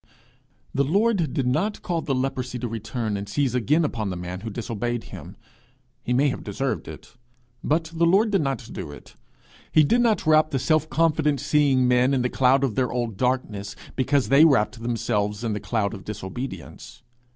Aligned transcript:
The 0.73 0.83
Lord 0.83 1.31
did 1.31 1.45
not 1.45 1.83
call 1.83 2.01
the 2.01 2.15
leprosy 2.15 2.57
to 2.57 2.67
return 2.67 3.15
and 3.15 3.29
seize 3.29 3.53
again 3.53 3.85
upon 3.85 4.09
the 4.09 4.15
man 4.15 4.39
who 4.39 4.49
disobeyed 4.49 5.03
him. 5.03 5.37
He 6.01 6.11
may 6.11 6.29
have 6.29 6.43
deserved 6.43 6.87
it, 6.87 7.15
but 7.63 7.83
the 7.95 8.07
Lord 8.07 8.31
did 8.31 8.41
not 8.41 8.67
do 8.73 8.89
it. 8.91 9.15
He 9.71 9.83
did 9.83 10.01
not 10.01 10.25
wrap 10.25 10.49
the 10.49 10.57
self 10.57 10.89
confident 10.89 11.39
seeing 11.39 11.87
men 11.87 12.15
in 12.15 12.23
the 12.23 12.29
cloud 12.29 12.63
of 12.63 12.73
their 12.73 12.91
old 12.91 13.15
darkness 13.15 13.75
because 13.95 14.29
they 14.29 14.43
wrapped 14.43 14.81
themselves 14.81 15.43
in 15.43 15.53
the 15.53 15.59
cloud 15.59 15.93
of 15.93 16.03
disobedience. 16.03 17.03